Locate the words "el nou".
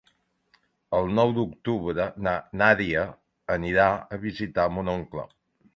0.99-1.33